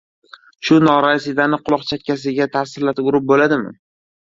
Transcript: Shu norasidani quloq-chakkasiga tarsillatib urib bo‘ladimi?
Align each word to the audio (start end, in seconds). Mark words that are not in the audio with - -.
Shu 0.69 0.77
norasidani 0.85 1.61
quloq-chakkasiga 1.69 2.49
tarsillatib 2.59 3.13
urib 3.13 3.31
bo‘ladimi? 3.35 3.79